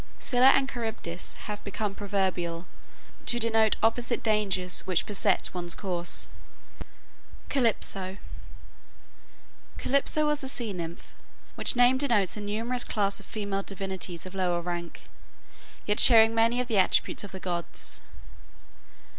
Scylla 0.17 0.47
and 0.47 0.67
Charybdis 0.67 1.33
have 1.45 1.63
become 1.63 1.93
proverbial, 1.93 2.65
to 3.27 3.37
denote 3.37 3.75
opposite 3.83 4.23
dangers 4.23 4.81
which 4.87 5.05
beset 5.05 5.51
one's 5.53 5.75
course. 5.75 6.23
See 6.23 6.85
Proverbial 7.49 7.69
Expressions. 7.69 8.17
CALYPSO 8.17 9.77
Calypso 9.77 10.25
was 10.25 10.43
a 10.43 10.49
sea 10.49 10.73
nymph, 10.73 11.13
which 11.53 11.75
name 11.75 11.99
denotes 11.99 12.35
a 12.35 12.41
numerous 12.41 12.83
class 12.83 13.19
of 13.19 13.27
female 13.27 13.61
divinities 13.61 14.25
of 14.25 14.33
lower 14.33 14.59
rank, 14.61 15.01
yet 15.85 15.99
sharing 15.99 16.33
many 16.33 16.59
of 16.59 16.65
the 16.67 16.79
attributes 16.79 17.23
of 17.23 17.31
the 17.31 17.39
gods. 17.39 18.01